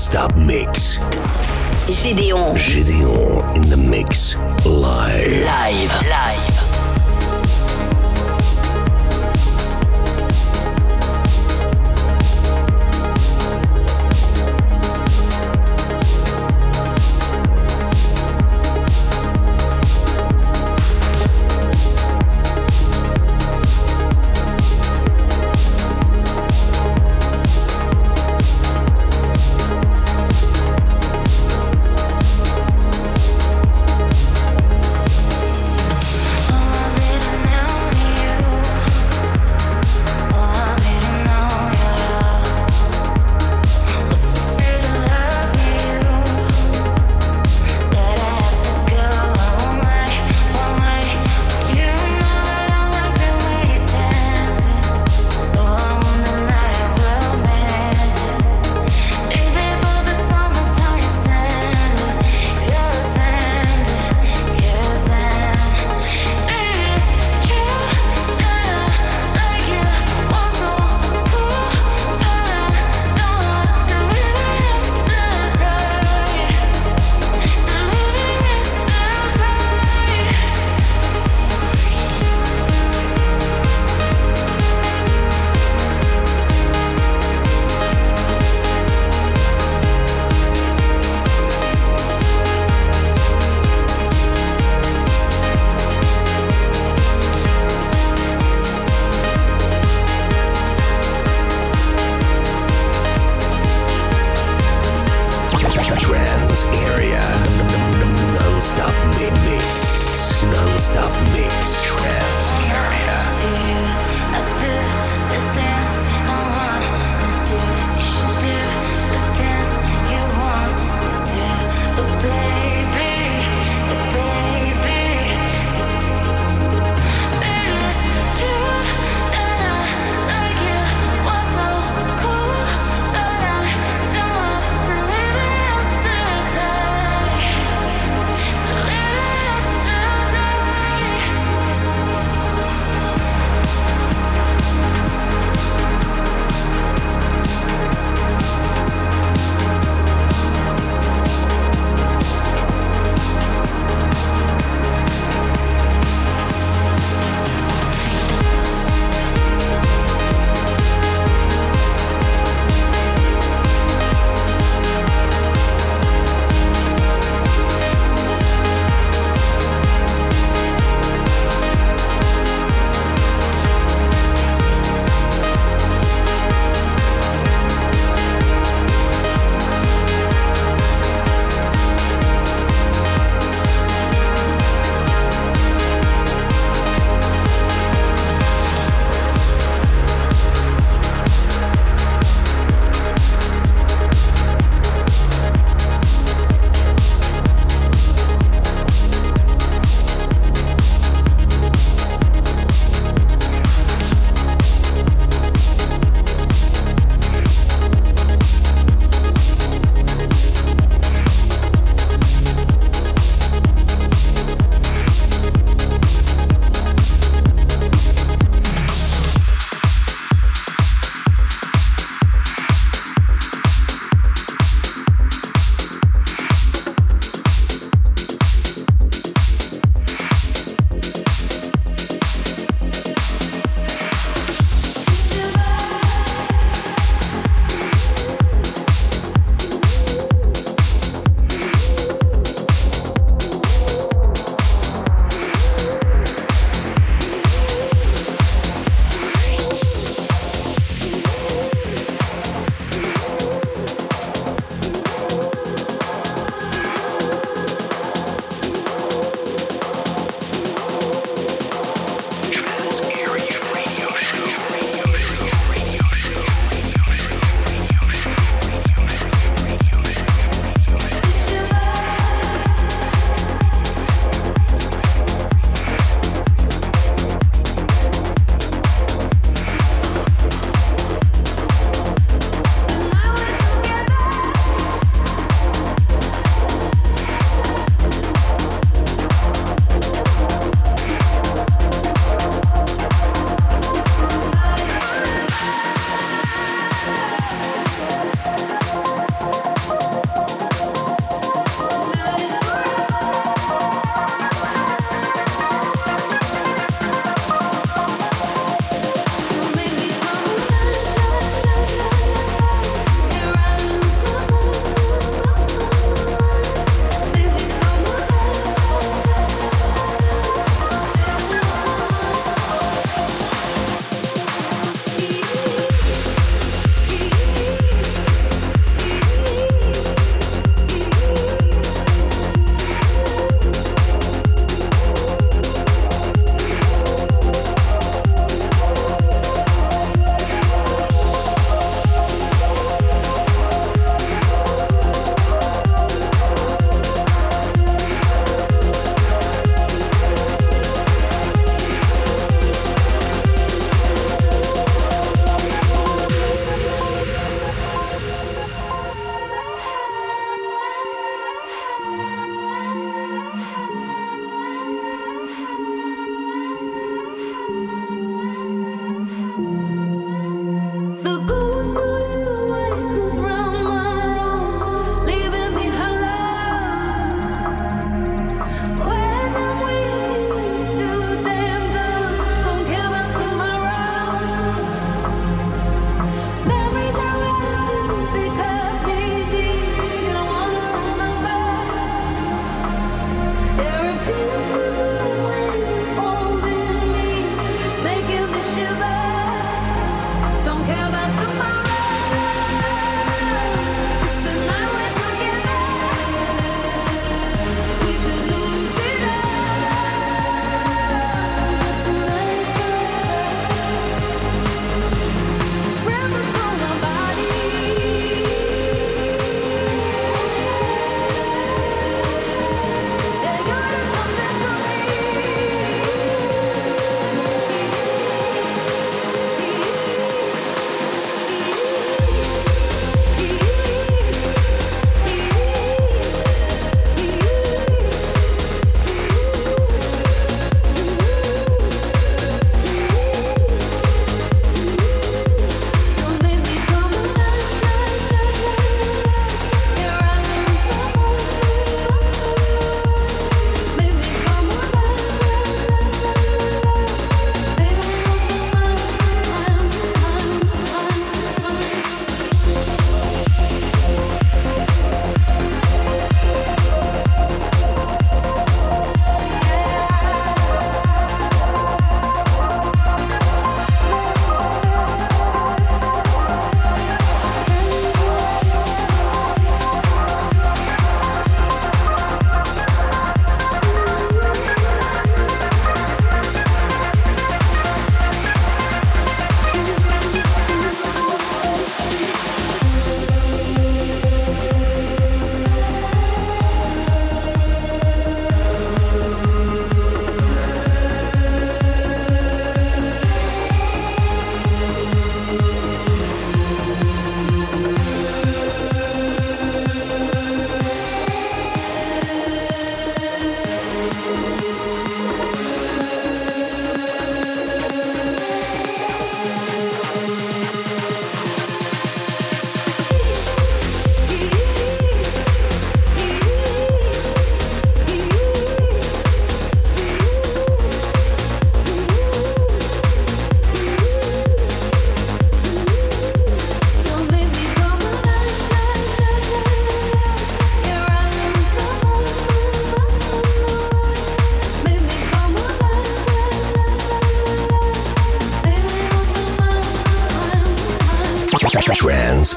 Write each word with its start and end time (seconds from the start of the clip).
non-stop 0.00 0.34
mix. 0.36 0.98
Gédéon. 1.90 2.56
Gideon 2.56 3.44
in 3.54 3.68
the 3.68 3.76
mix 3.76 4.34
live. 4.64 5.44
Live. 5.44 5.92
Live. 6.08 6.49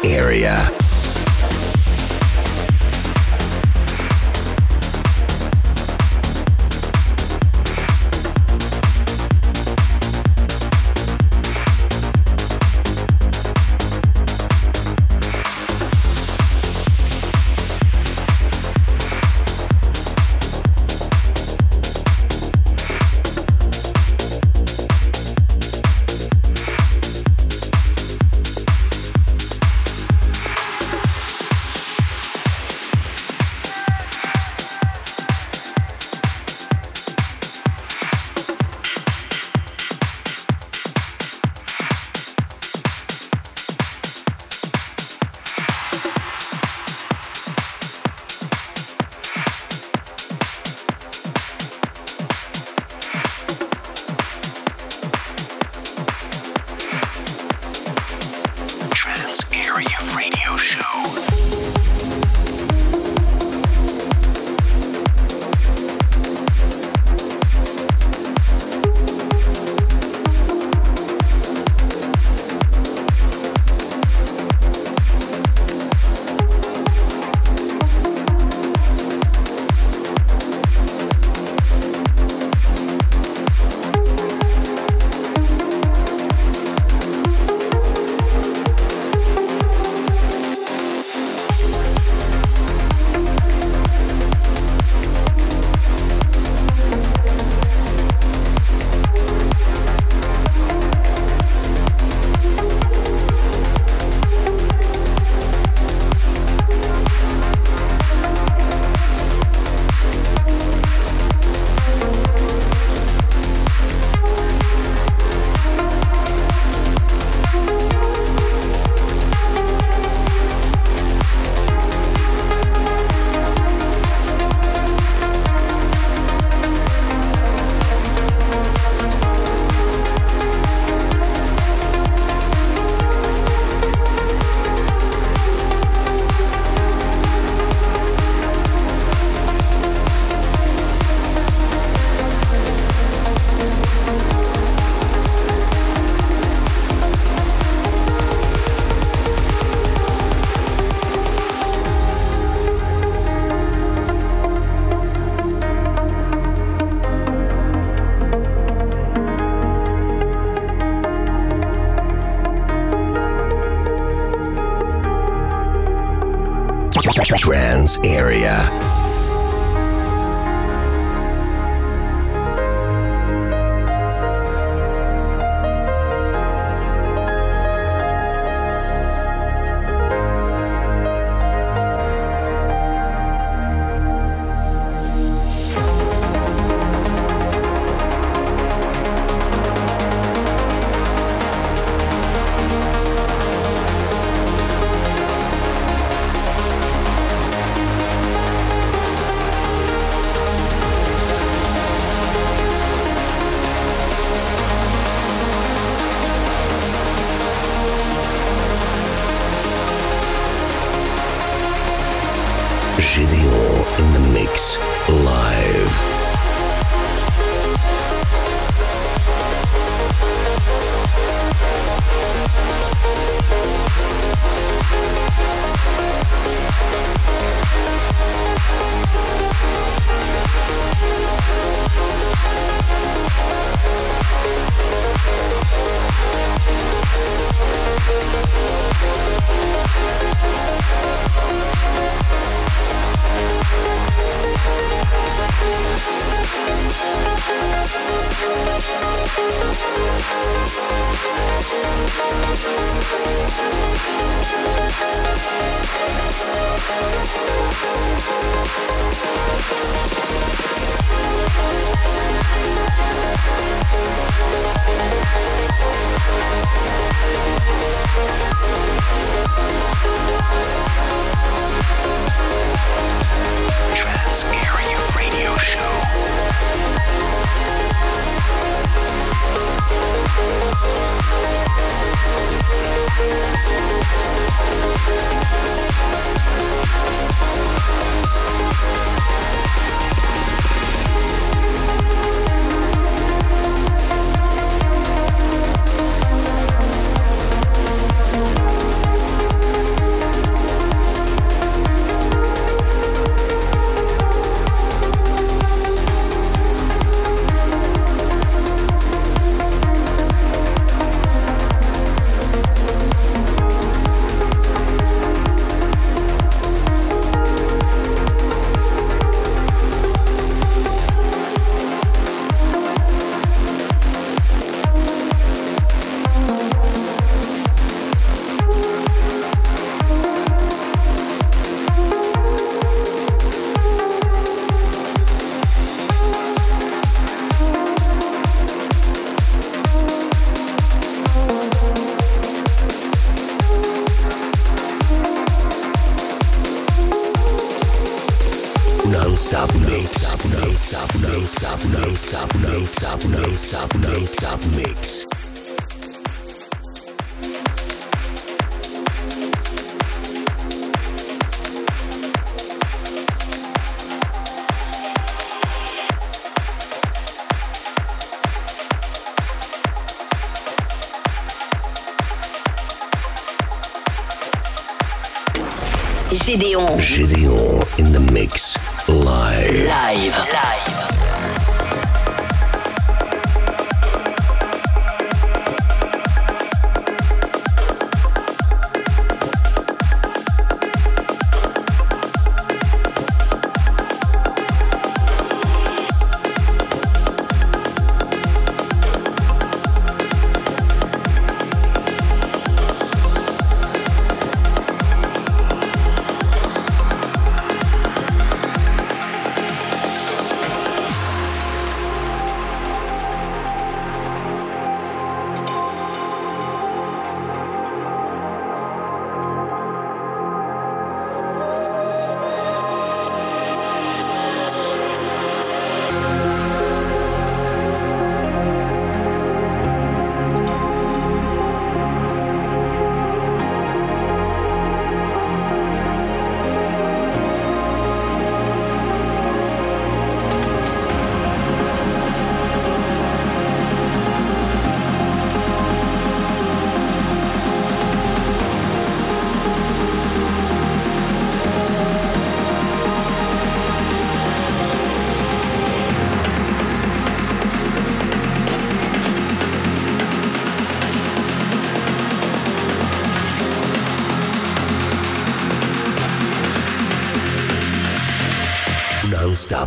Area. 0.05 0.72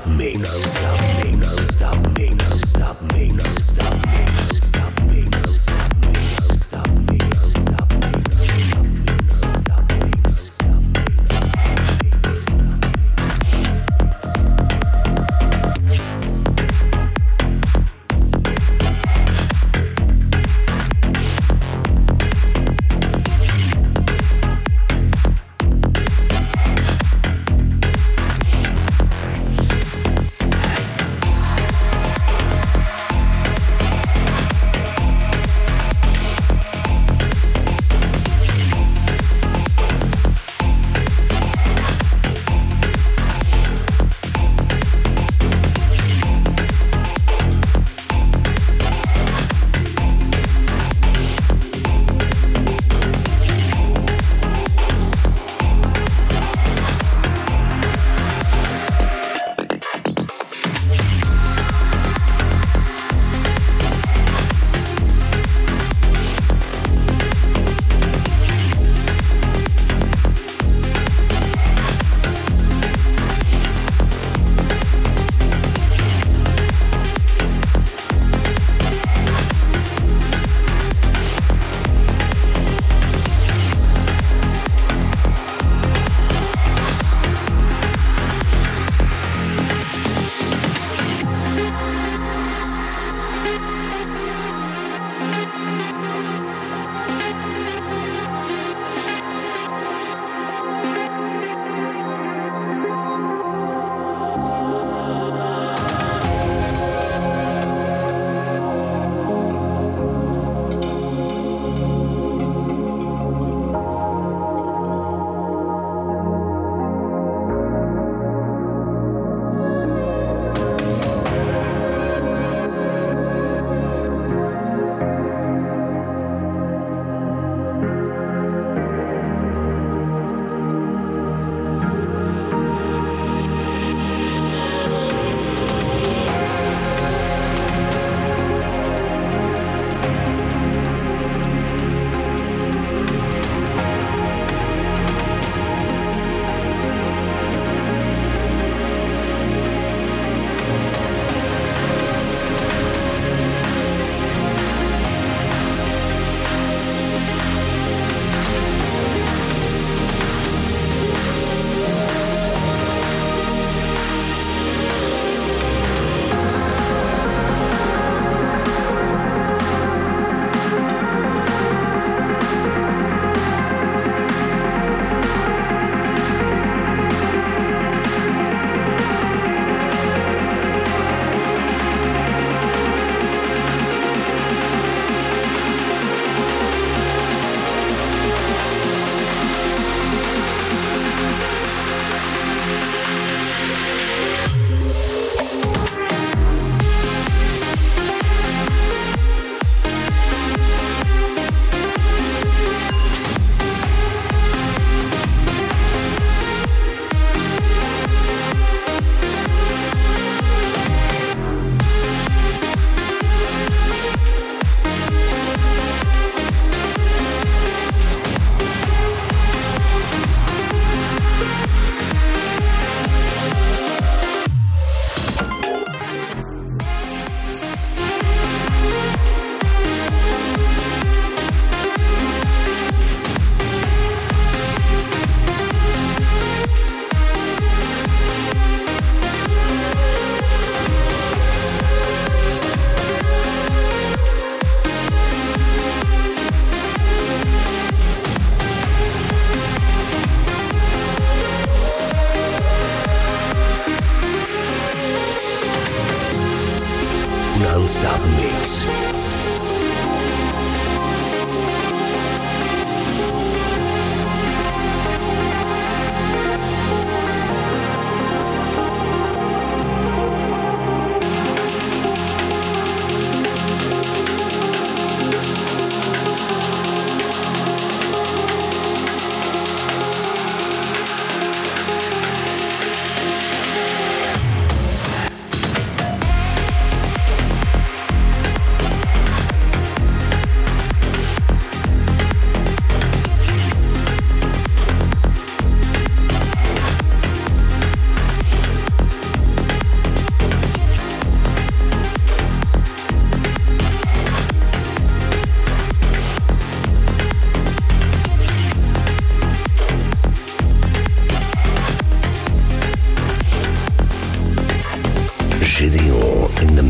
Mix. 0.07 0.96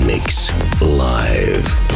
Mix 0.06 0.52
live. 0.80 1.95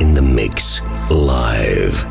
in 0.00 0.14
the 0.14 0.22
mix 0.22 0.82
live. 1.10 2.06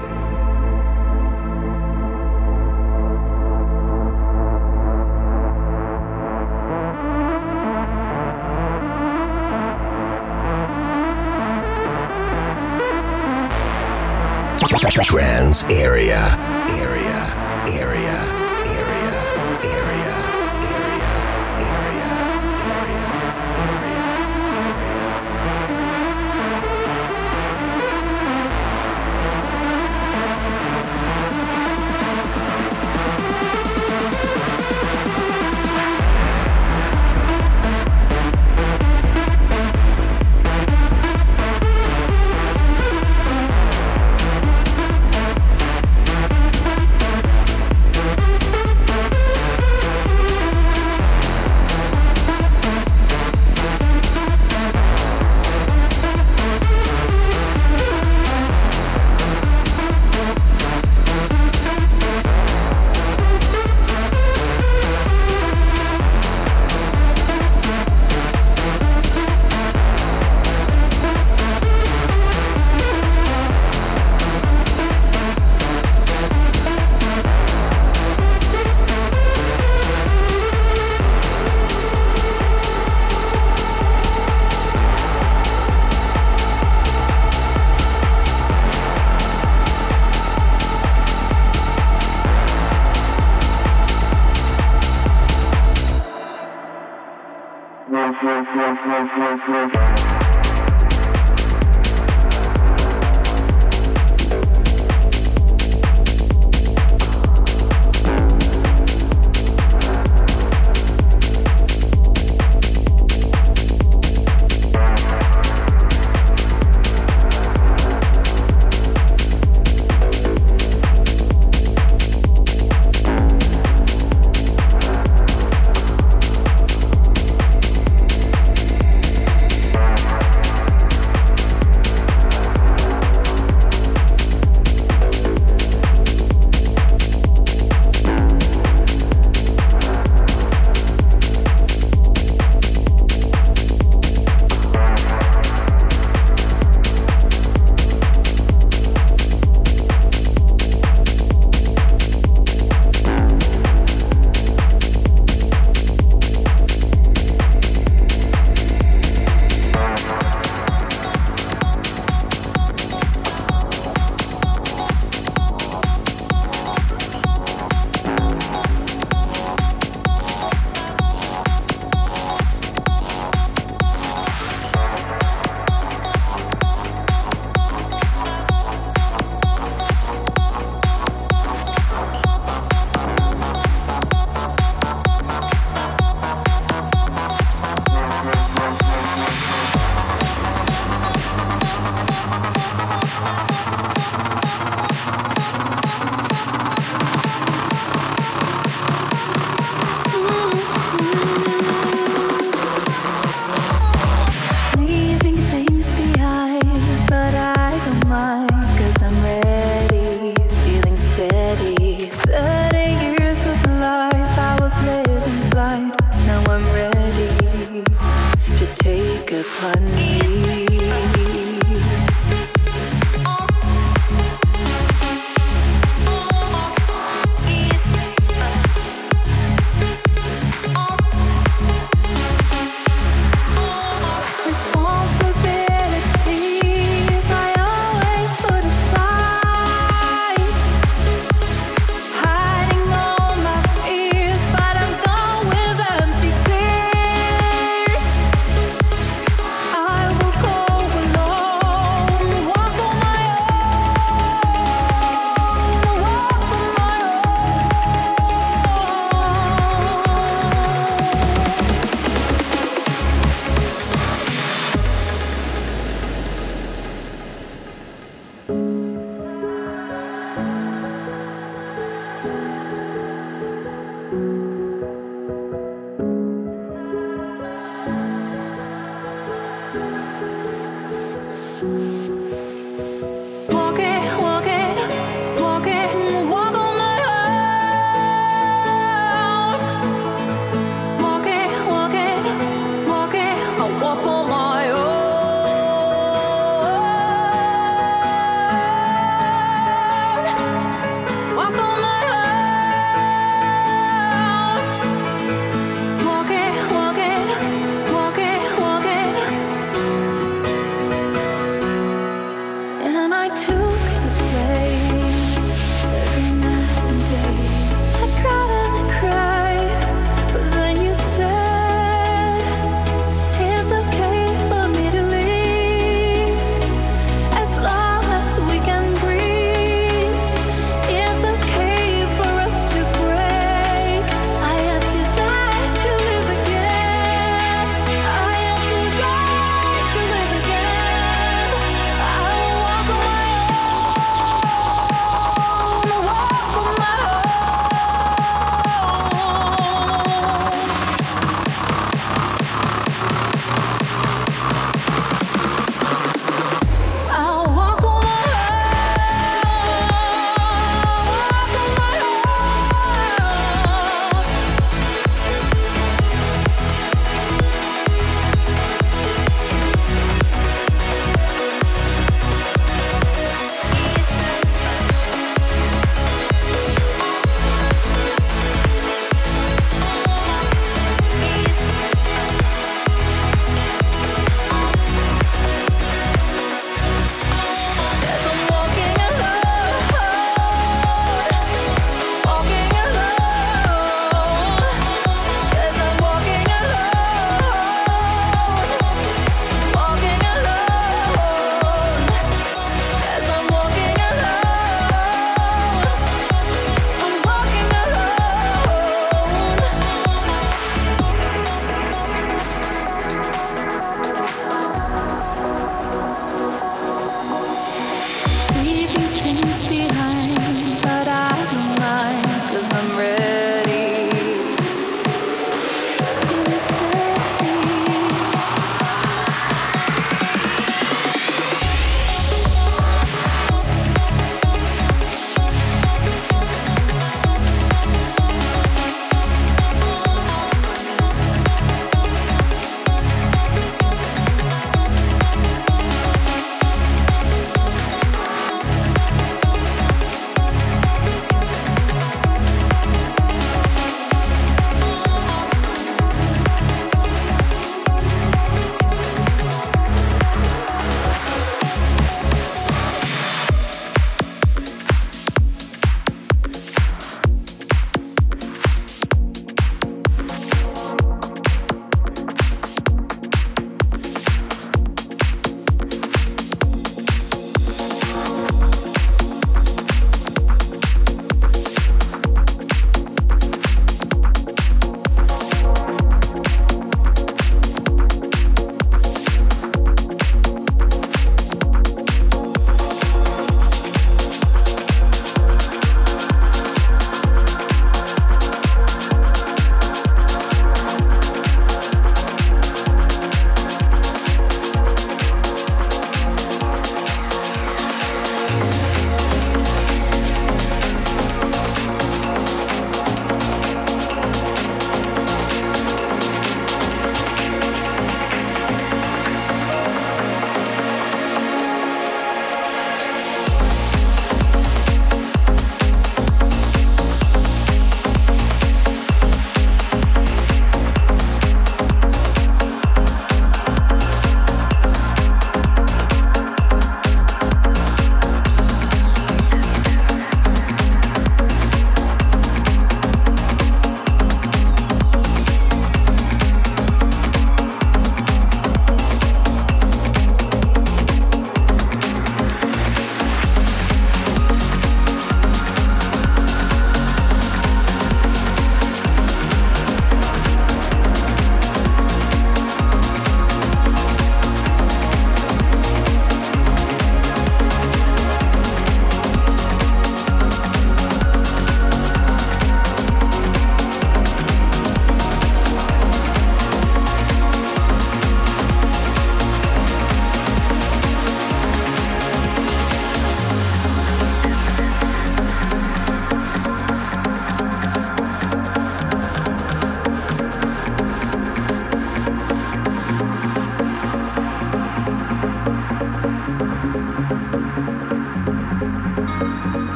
Trance 15.01 15.65
Area. 15.71 16.58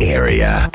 Area. 0.00 0.70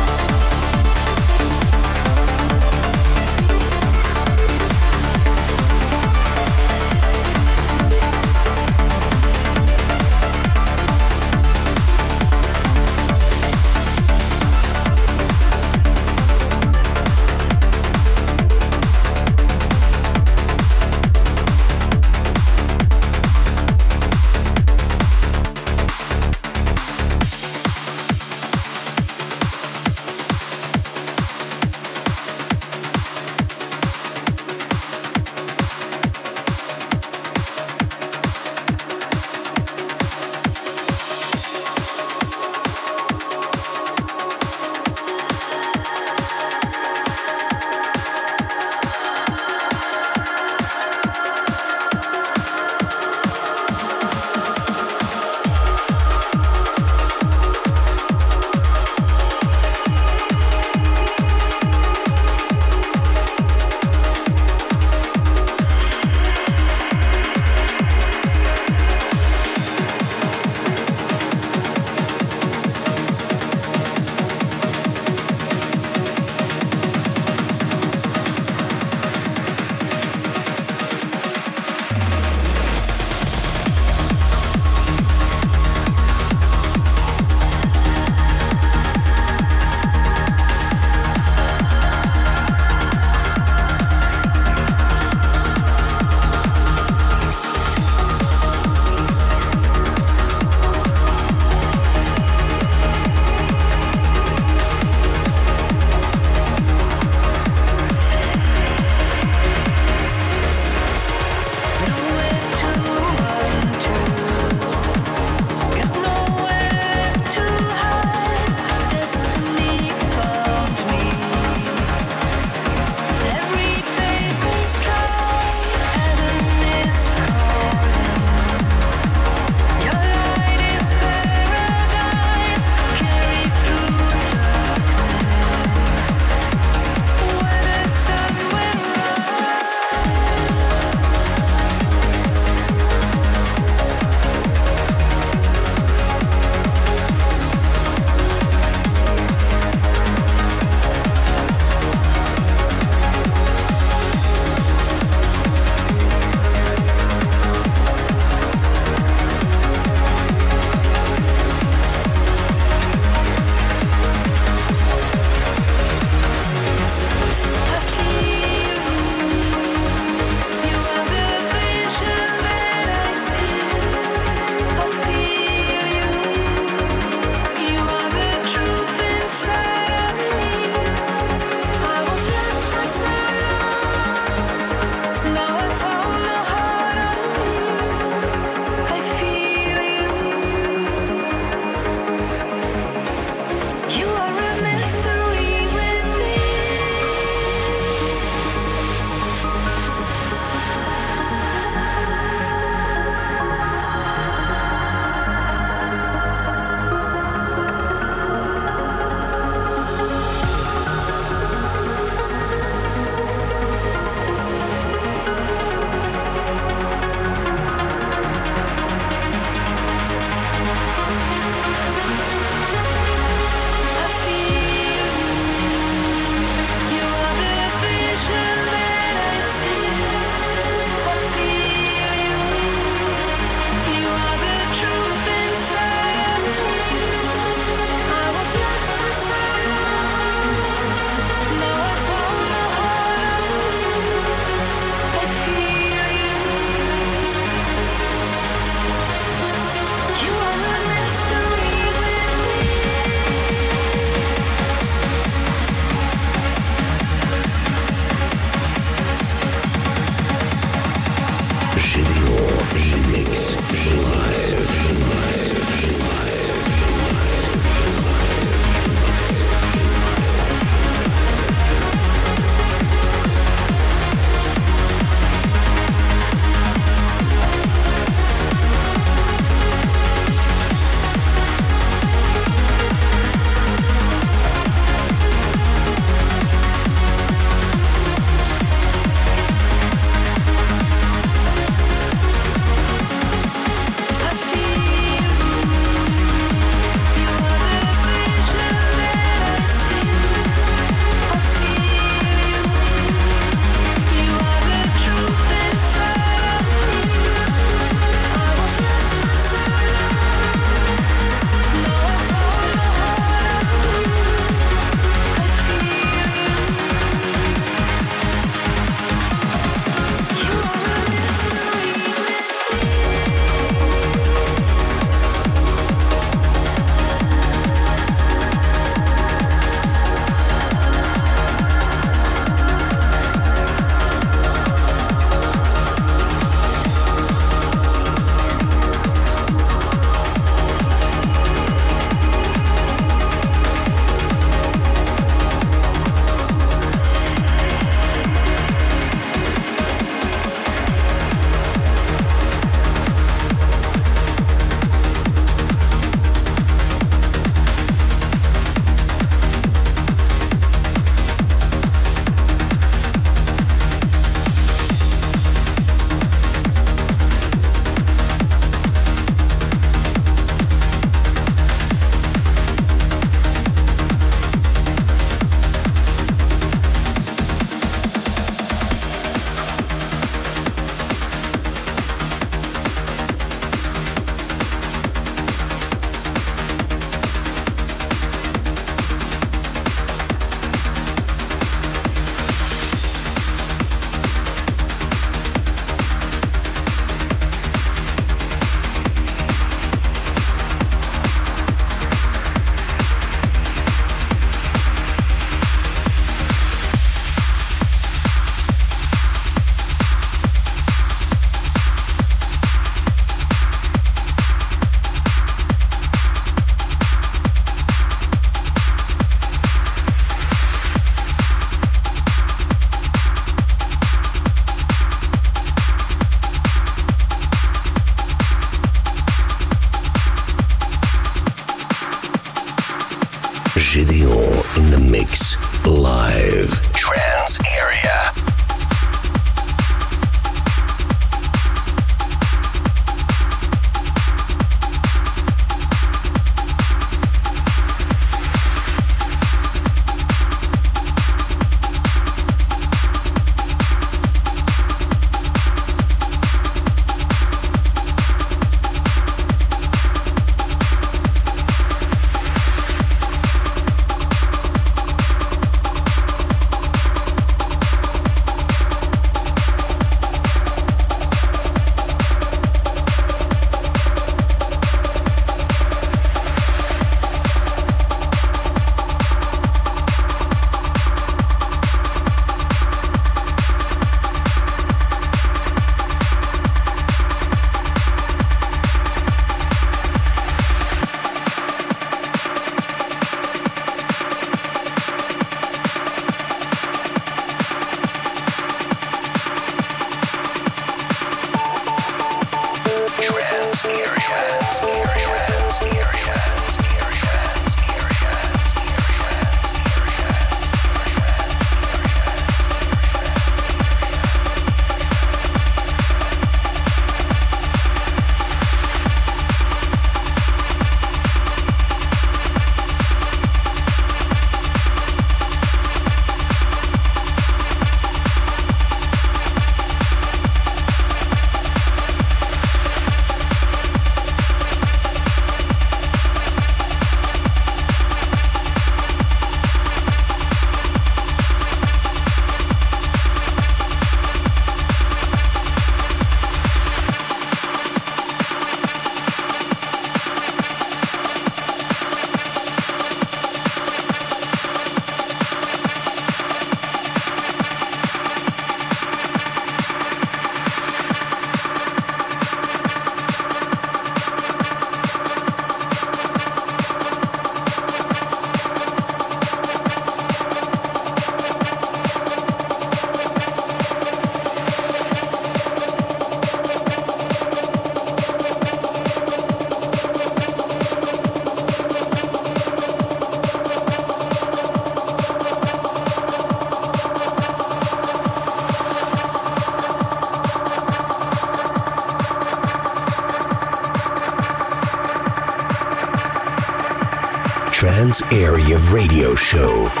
Trance 598.01 598.23
Area 598.31 598.79
Radio 598.91 599.35
Show. 599.35 600.00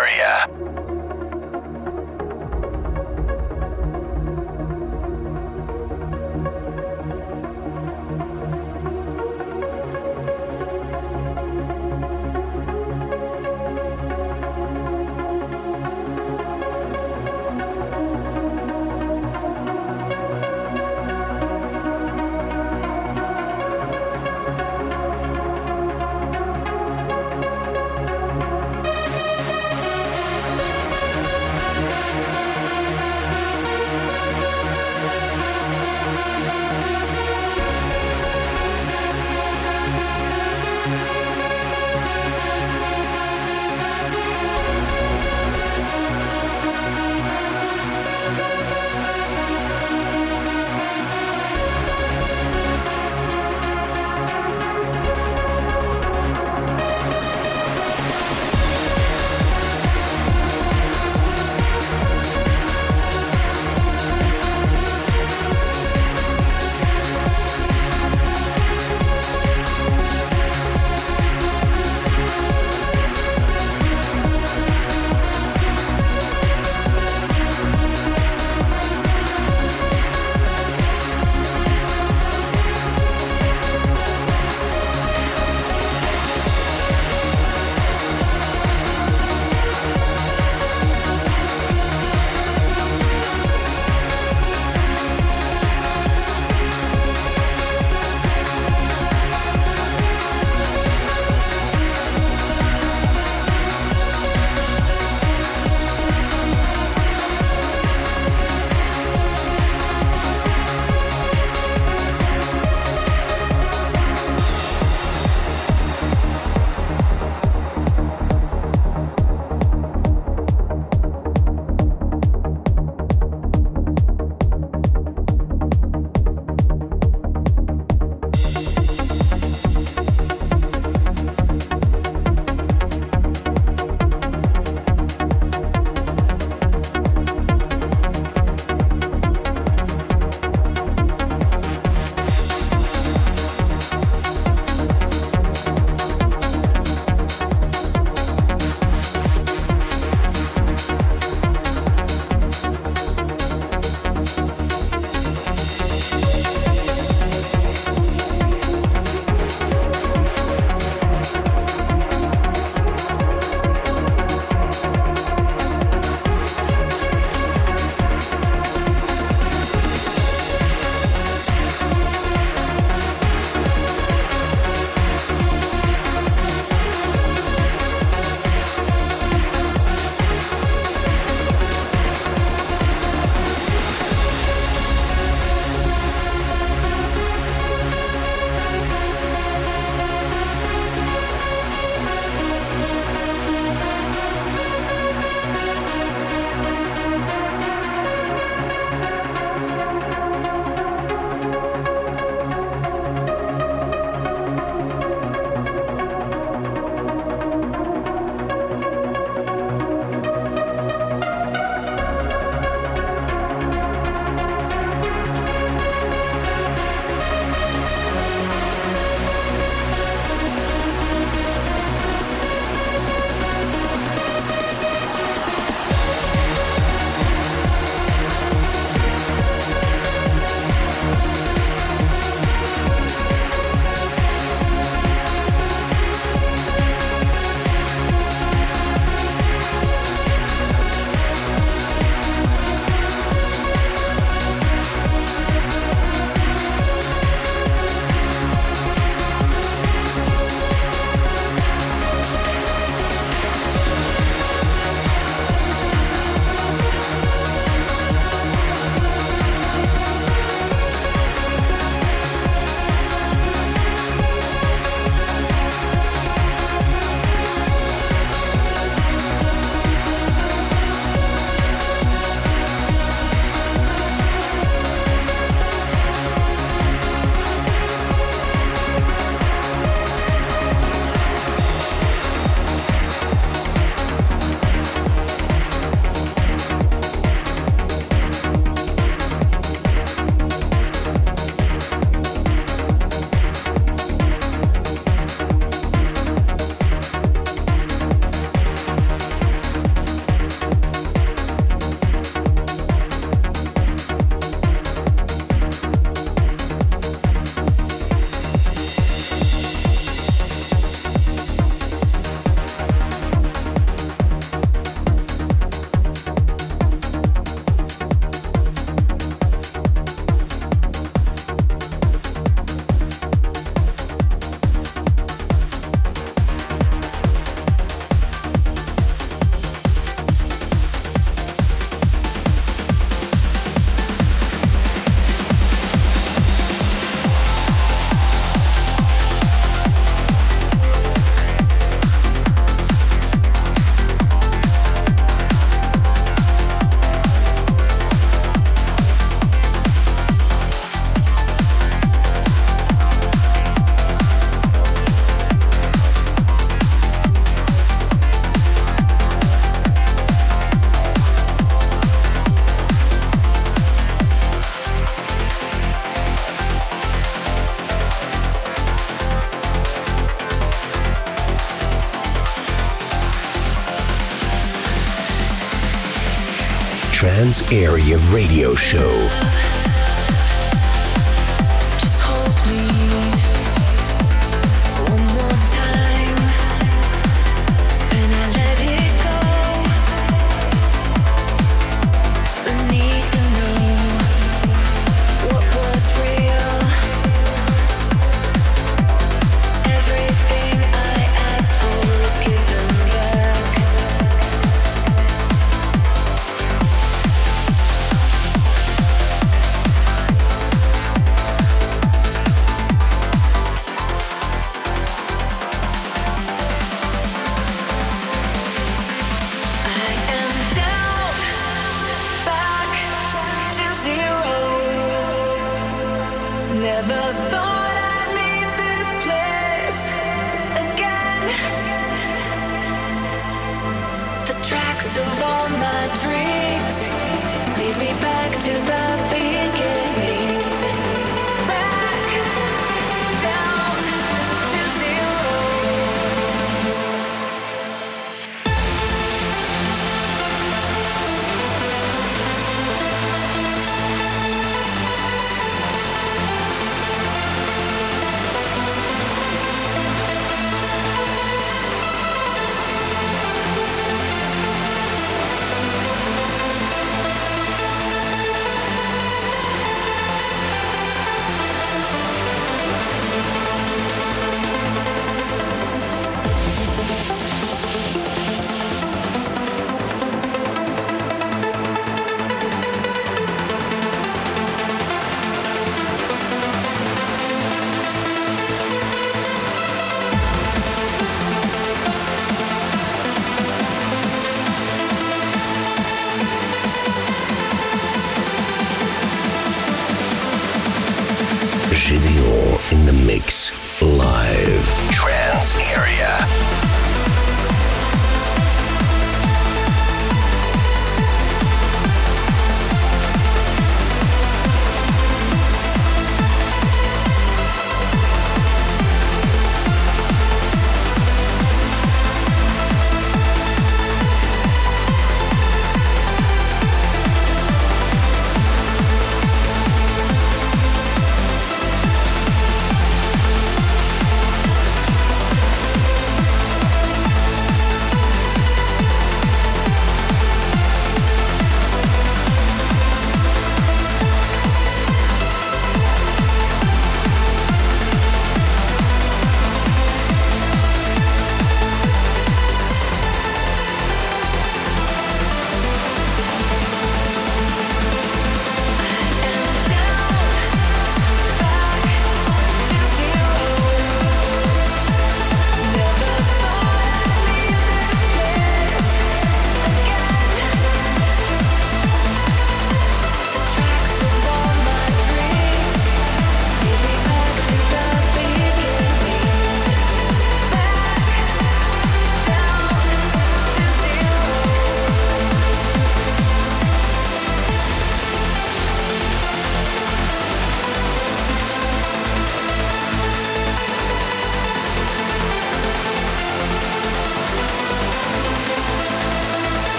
Area 377.71 378.19
Radio 378.31 378.75
Show. 378.75 379.70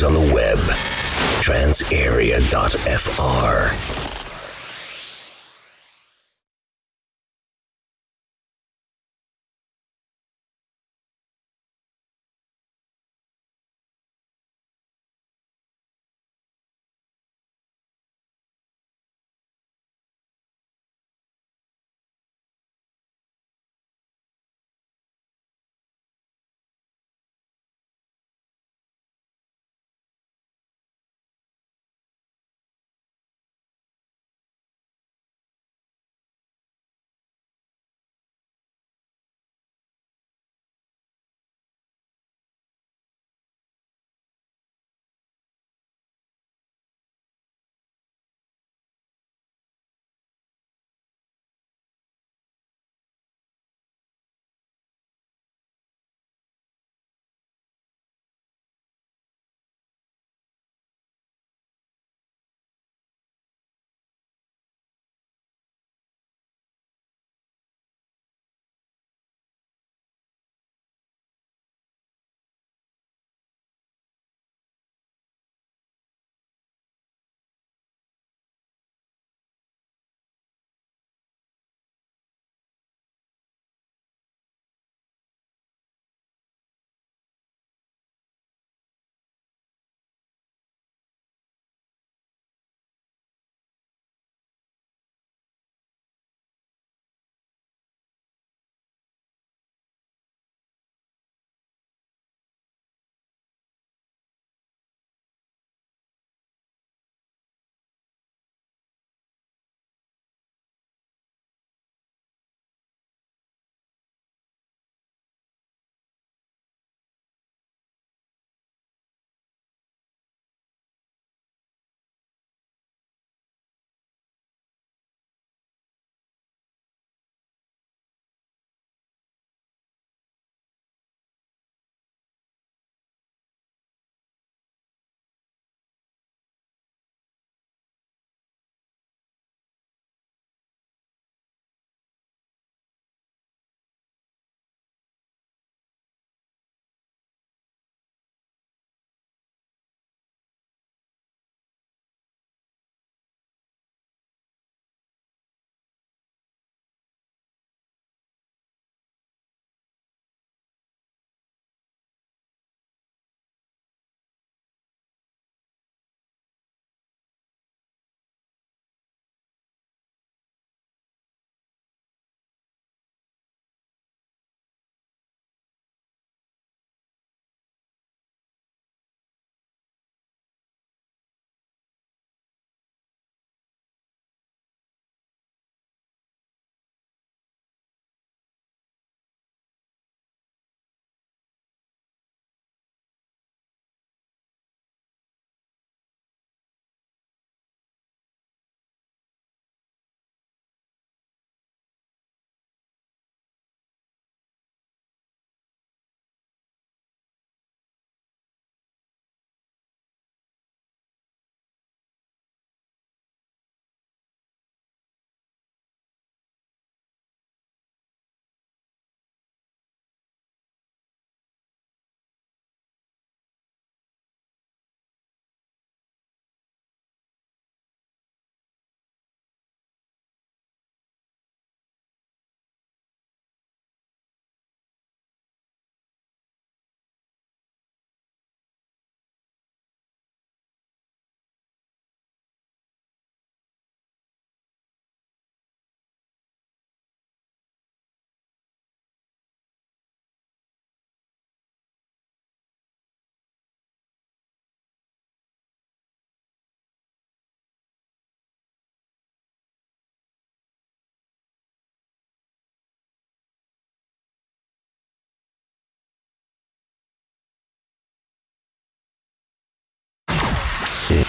Continues 0.00 0.02
on 0.02 0.14
the 0.14 0.34
web. 0.34 0.58
Transarea.fr. 1.42 2.99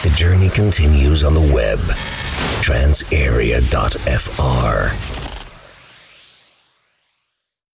The 0.04 0.10
journey 0.16 0.50
continues 0.50 1.24
on 1.24 1.36
the 1.36 1.54
web, 1.54 1.78
transarea.fr. 2.64 5.11